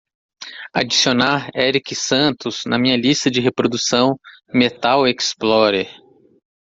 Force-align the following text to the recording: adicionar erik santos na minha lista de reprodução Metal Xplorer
adicionar 0.81 1.45
erik 1.55 1.93
santos 1.93 2.63
na 2.65 2.79
minha 2.79 2.97
lista 2.97 3.29
de 3.29 3.39
reprodução 3.39 4.17
Metal 4.51 5.03
Xplorer 5.19 5.91